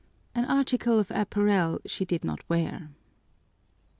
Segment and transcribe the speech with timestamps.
[0.33, 2.89] an article of apparel she did not wear.